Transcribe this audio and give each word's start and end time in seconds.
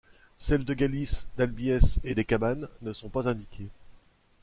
Celles 0.35 0.65
de 0.65 0.73
Galis, 0.73 1.27
d'Albiès 1.37 1.99
et 2.03 2.15
des 2.15 2.25
Cabannes 2.25 2.67
ne 2.81 2.91
sont 2.91 3.09
pas 3.09 3.29
indiquées. 3.29 3.69